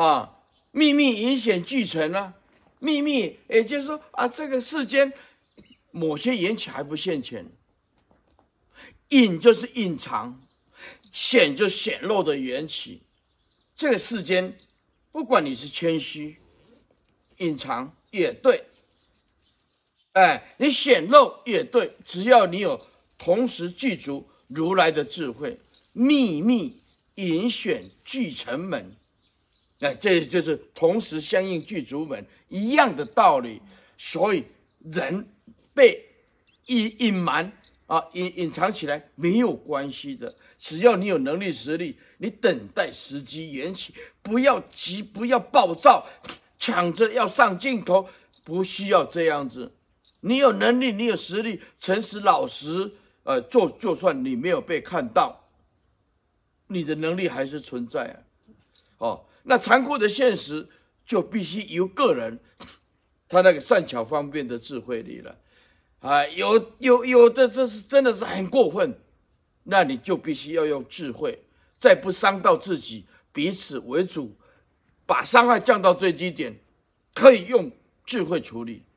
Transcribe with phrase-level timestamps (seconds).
[0.00, 0.38] 啊，
[0.70, 2.32] 秘密隐显俱成啊，
[2.78, 5.12] 秘密也就是说啊，这个世间
[5.90, 7.44] 某些缘起还不现前，
[9.10, 10.40] 隐就是隐藏，
[11.12, 13.02] 显就显露的缘起。
[13.76, 14.58] 这个世间，
[15.12, 16.38] 不管你是谦虚、
[17.36, 18.64] 隐藏也对，
[20.12, 22.86] 哎，你显露也对，只要你有
[23.18, 25.60] 同时具足如来的智慧，
[25.92, 26.82] 秘密
[27.16, 28.96] 隐显俱成门，
[29.80, 33.60] 哎，这就是同时相应具足门一样的道理。
[33.98, 34.44] 所以
[34.78, 35.28] 人
[35.74, 36.02] 被
[36.66, 37.52] 隐隐瞒
[37.86, 40.34] 啊，隐隐藏起来没有关系的。
[40.58, 46.06] 只要你有能力实力，你等待时机缘起，不要急，不要暴躁，
[46.58, 48.08] 抢着要上镜头，
[48.44, 49.74] 不需要这样子。
[50.20, 52.92] 你有能力，你有实力，诚实老实，
[53.22, 55.48] 呃，就就算你没有被看到，
[56.68, 58.16] 你的能力还是存在啊。
[58.98, 60.68] 哦，那残酷的现实
[61.04, 62.38] 就必须由个人
[63.28, 65.36] 他那个善巧方便的智慧里了。
[66.00, 68.98] 啊，有有有的，这是真的是很过分。
[69.64, 71.38] 那你就必须要用智慧，
[71.78, 74.34] 再不伤到自己、彼此为主，
[75.04, 76.58] 把伤害降到最低点，
[77.14, 77.70] 可以用
[78.04, 78.82] 智慧处理。